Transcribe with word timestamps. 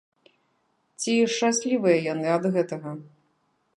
Ці 1.03 1.13
шчаслівыя 1.33 1.97
яны 2.13 2.27
ад 2.37 2.43
гэтага? 2.57 2.89